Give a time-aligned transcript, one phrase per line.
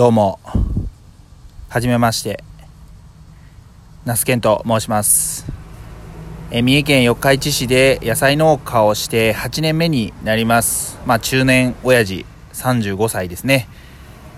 [0.00, 0.40] どうも。
[1.68, 2.42] はじめまして。
[4.06, 5.44] 那須健と申します。
[6.50, 10.98] え三重県四日市市で野菜農家をして8年目になります。
[11.04, 12.24] まあ中年親父
[12.54, 13.68] 35歳ですね、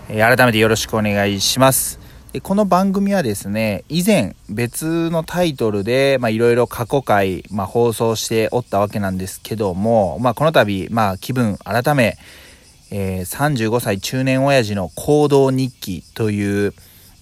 [0.08, 2.00] え改めてよろしくお願いします。
[2.42, 12.18] この番組はですね以前別のタイトルでいろいろ過去回、まあ、放送しておったわけなんですけども、まあ、この度、まあ、気分改め、
[12.95, 16.75] えー、35歳中年親父の行動日記という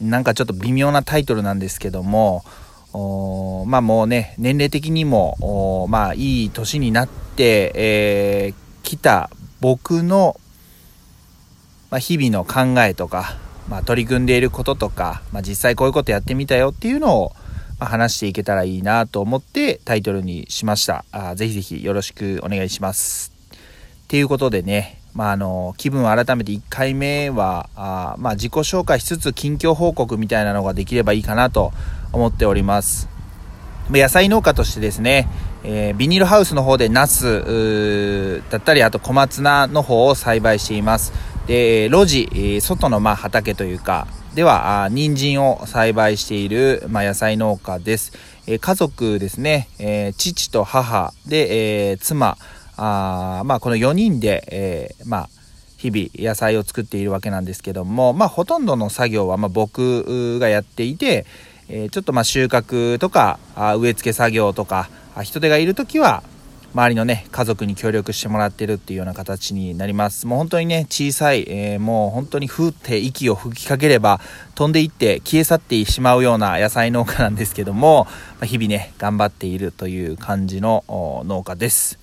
[0.02, 2.42] なんかちょっと微妙なタイトルなんですけども
[3.68, 9.30] まあもうね年齢的にもまあいい年になって、えー、来た
[9.60, 10.40] 僕の、
[11.90, 13.36] まあ、日々の考えとか、
[13.68, 17.32] まあ、取り組んでいることとか、まあ、実際こういうことやってみたよっていうのを、
[17.78, 21.04] ま、話していけたらいいなと思ってタイトルにしました。
[21.12, 23.32] あぜひぜひよろしくお願いします。
[23.52, 31.72] っていうことでねまあ、あの気分を改めて1回目はあ、まあ、自己紹介しつつ近況報告みたいなのができればいいかなと
[32.12, 33.08] 思っております。
[33.98, 35.28] 野菜農家としてですね、
[35.64, 41.12] えー、ビニールハウスの方でナスだったりあと小松菜の方を栽培しています。
[41.46, 48.12] で路地外のま畑というかでは人参を栽培している、まあ、野菜農家です、
[48.46, 52.36] えー、家族ですね、えー、父と母で、え妻
[52.82, 55.28] あまあ、この4人で、えー、まあ、
[55.76, 61.26] 日々野菜を作っているわけなんですけども、まあ、ほとんどの作業はま僕がやっていて、
[61.68, 64.88] えー、ちょっとま収穫とかあ植え付け作業とか
[65.22, 66.22] 人手がいる時は
[66.74, 70.26] 周りのね家族に協力してもらってるっていうような形になります。
[70.26, 74.20] もう本当にね小さい、えー、もう本当にふって息を吹きかければ
[74.54, 78.06] 飛んでいって消え去ってしまうような野菜農家なんですけども、
[78.40, 81.99] ま日々ね頑張っているという感じの農家です。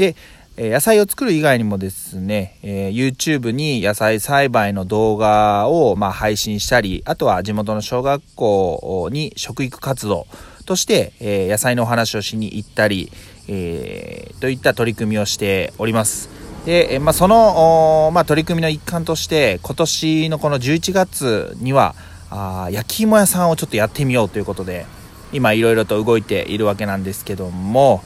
[0.00, 0.16] で、
[0.56, 10.26] え野菜を作る以外にもですね、え YouTube に野菜栽培の動画を、ま配信したり、あとは地元の小学校に食育活動
[10.64, 13.12] として、え野菜のお話をしに行ったり、
[13.46, 16.30] えー、といった取り組みをしております。
[16.64, 21.94] で、まあ、その、まあ、取り組みの一環として今年のこの11月には
[22.30, 24.84] あ焼き芋屋さんをちょっとやってみようということで
[25.32, 28.02] 今いろいろと動いているわけなんですけども、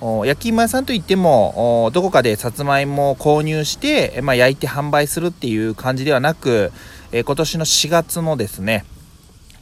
[0.00, 6.70] 焼き芋屋さんといってもどこかでさつまいもを購入して、まあ、焼いて販売するっていう感じではなく、
[7.12, 8.84] えー、今年の4月のですね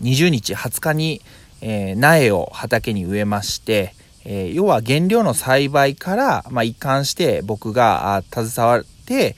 [0.02, 1.20] 20日20日に、
[1.60, 3.94] えー、苗を畑に植えまして、
[4.24, 9.36] えー、要は原料の栽培から、まあ、一貫して僕が携わって、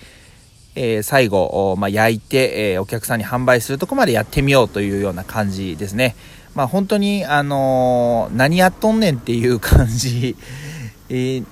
[0.76, 6.14] え、最後、まあ、焼いて、え、お客さんに販売するとこまでやってみようというような感じですね。
[6.54, 10.36] まあ、本当に、あの、何やっとんねんっていう感じ
[11.08, 11.46] えー、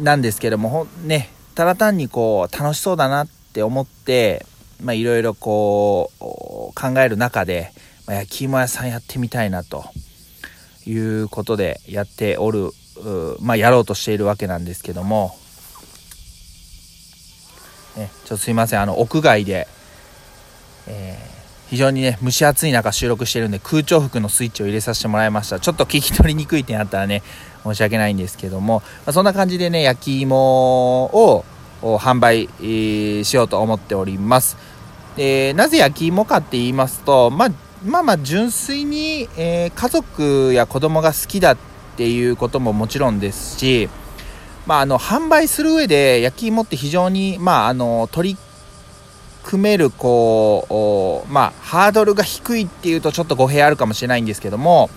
[0.00, 4.46] なんですけどもねただ単にこう楽しそうだなって思って
[4.82, 7.72] まあいろいろこう考える中で、
[8.06, 9.84] まあ、焼き芋屋さんやってみたいなと。
[10.86, 12.72] いうことでやっておる
[13.40, 15.36] まあやろうとしているわけなんですけども、
[17.96, 18.80] ね、ちょっとすいません。
[18.80, 19.68] あの屋外で、
[20.86, 21.41] えー
[21.72, 25.58] 非常にね、蒸し暑い中収録してるんで空調服のスイッチを入れさせてもらいました。
[25.58, 27.22] ちょっと聞き取りにくい点あったらね、
[27.64, 31.46] 申し訳ないんですけども、まあ、そんな感じでね、焼き芋を
[31.80, 32.50] 販売、
[33.24, 34.58] しようと思っております。
[35.16, 37.50] でなぜ焼き芋かって言いますと、まあ、
[37.86, 41.56] まあまあ純粋に、えー、家族や子供が好きだっ
[41.96, 43.88] ていうことももちろんですし、
[44.66, 48.38] まあ、あの販売する上で焼き芋って非常に、まあ、あの取り
[49.44, 54.90] 組めるこう、まあ、ハードルが低いっていうとちょっと語弊あるかもしれないんですけども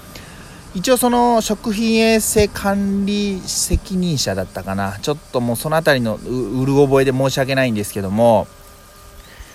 [0.75, 4.99] 一応その食品衛生管理責任者だったかな。
[5.01, 8.45] ちょっともうその辺りのうる覚えで申し訳ないんですけども、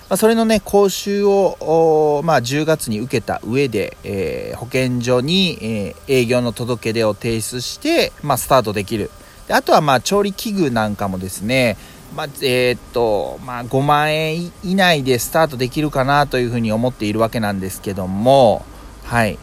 [0.09, 9.11] まあ、それのね講習を、まあ、10月に受けた上で、えー、保健所に、えー、営業の届け出を提出して、まあ、スタートできる。
[9.47, 11.77] であとはまあ調理器具なんかもですね
[12.15, 18.64] まあ、えー、っと、まあ、5万円以内でスタートできるかなというふうに思っているわけなんですけども、
[19.05, 19.38] はい。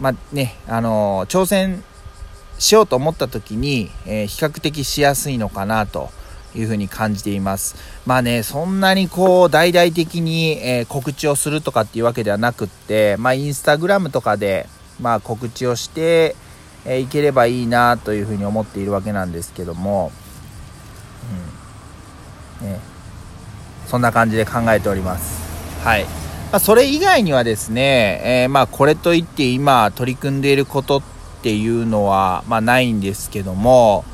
[0.00, 1.82] まあね、あの挑戦
[2.58, 6.10] しようと思った時に、えー、比較的しやすいのかなと
[6.54, 7.76] いうふうに感じています。
[8.04, 14.66] まあね、そんなにこう、大々的に、え、告知をするとかっていうわけではなくって、まあ、インスタグラムとかで、
[15.00, 16.34] まあ、告知をして、
[16.84, 20.10] え、いければいいなというふうに思っているわけなんですけども、
[21.52, 21.58] うん
[22.60, 22.80] ね、
[23.86, 25.42] そんな感じで考えております。
[25.84, 26.04] はい。
[26.04, 31.02] まあ、それ以外にはですね、えー、まあこれといって今取り組んでいることっ
[31.42, 34.04] ていうのは、まあ、ないんですけども、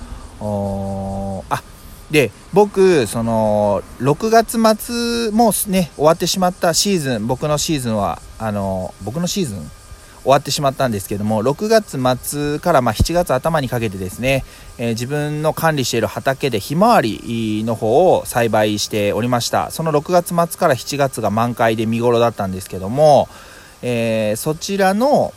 [0.41, 1.63] あ
[2.11, 9.71] で僕その6月末もうね終わってしまったシーズン僕のシーズンはあの僕のシーズン
[10.25, 14.43] 終わってしまったんですけども6月末からま7月頭にかけてですね、
[14.79, 19.71] えー、自分の管理している畑でひまわりの方を栽培しておりました。
[19.71, 23.29] その6月末から7月が満開で見頃だったんですけども、
[23.83, 25.35] えー、そちらの、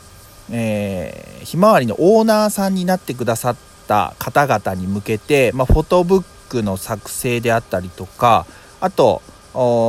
[0.50, 3.58] えー、ひまわりのオーナーさんになってくださっ
[3.88, 8.46] た方々に向けて、まあ、フォトブックの作成であったりとか
[8.80, 9.22] あと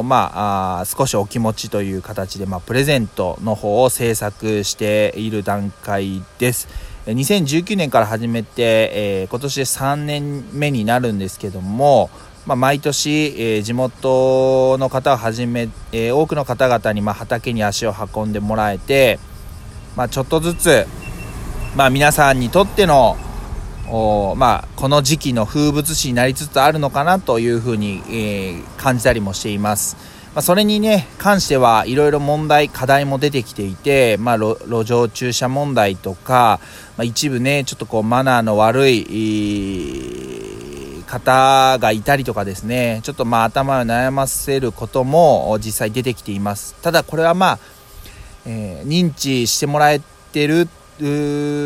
[0.02, 6.68] まあ、少しお気持ちという形で、まあ、プレゼントの方を制作している段階です。
[7.06, 12.10] 2019年から始めて、えー、今年で3年目になるんですけども、
[12.46, 19.18] まあ、毎年、えー、地元の方をはじめ、えー、多くの方々に、まあ、畑に足を運んでもらえて、
[19.96, 20.86] まあ、ちょっとずつ、
[21.76, 23.18] まあ、皆さんにとっての
[24.36, 29.96] まあ、この時期の風物詩になりつつあるのかなというふうに、えー、感じたりもしています。
[30.34, 36.60] まあ、それにね関してはいろいろ問題課題も出てきていて、まあ、路上駐車問題とか、
[36.96, 39.04] まあ、一部ねちょっとこうマナーの悪い
[41.06, 47.58] 方がいたりとかですねちょっとまあ頭を悩ませることも実際出てきていますただこれはまあ、
[48.46, 50.00] えー、認知してもらえ
[50.32, 50.68] てる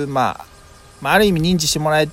[0.09, 0.52] まあ
[1.03, 2.09] まあ、ある意味認知してもらえ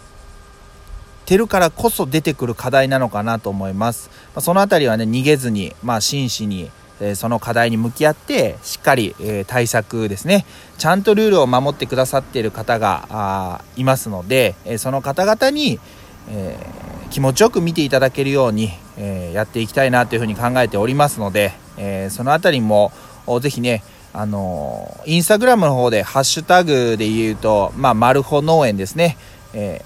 [1.26, 4.10] てるからこそ出てくる課題なのかなと思います。
[4.34, 10.44] まあ、その辺りはね、逃げずに、まあ、真摯に、えー、その課題に向き合って、しっかり、えー、対策ですね、
[10.80, 15.80] ちゃんとルールを守ってくださっている方がいますので、えー、その方々に、
[16.32, 16.56] え
[17.10, 22.92] 気持ちよく見ていただけるように、えやっていきたいなというふうに考えておりますので、えその辺りも、
[23.42, 23.84] ぜひね、
[24.14, 29.18] あのインスタグラムの方でハッシュタグで言うと、まあ、マルホ農園ですね。
[29.54, 29.84] え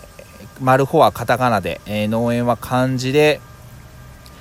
[0.60, 3.42] ー、マルホはカタカナで、えー、農園は漢字で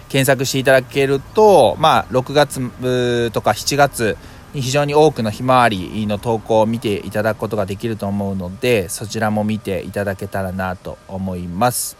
[0.08, 4.16] 検索していただけると、まあ、6月とか7月
[4.52, 11.96] に非常に多くのひまわりの投稿を見ていただくことができると思うので、そちらも見ていただけたらなと思います。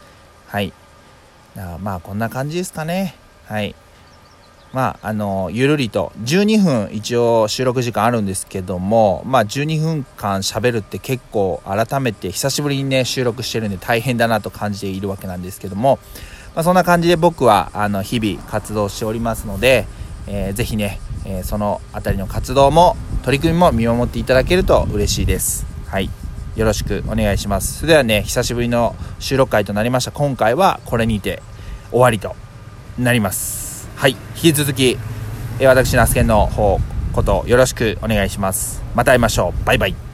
[0.47, 0.73] はい。
[1.81, 3.15] まあ、こんな感じですかね。
[3.47, 3.75] はい。
[4.73, 15.99] まあ、あの、ゆるりと、12分一応収録時間あるんですけども、まあ、12分間喋るって結構改めて久しぶりにね、収録してるんで大変だなと感じているわけなんですけども、
[16.55, 19.87] まあ、そんな感じで僕は、あの、日々活動しておりますので、
[20.27, 25.67] えー、ぜひね、えー、そのあたりの活動も、取り組みも見守っていただけると嬉しいです。
[25.87, 26.11] はい。
[26.57, 27.79] よろしくお願いします。
[27.79, 30.13] それではね、久しぶりの収録会となりました。
[30.13, 31.43] 今回はこれにて
[31.91, 32.35] 終わりと
[32.99, 33.62] なります。
[34.03, 34.99] はい、引き続き、
[35.61, 36.81] え私、ナスケンの方、
[37.13, 38.83] ことよろしくお願いします。
[38.97, 39.65] また会いましょう。
[39.65, 40.12] バイバイ。